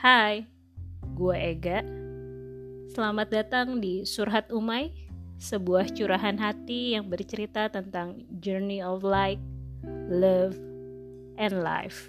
[0.00, 0.48] Hai,
[1.12, 1.84] gue Ega.
[2.88, 4.96] Selamat datang di Surhat Umay,
[5.36, 9.36] sebuah curahan hati yang bercerita tentang journey of life,
[10.08, 10.56] love,
[11.36, 12.08] and life.